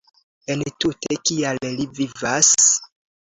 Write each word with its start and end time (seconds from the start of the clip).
Entute 0.53 1.17
kial 1.31 1.61
li 1.77 1.87
vivas? 2.01 2.51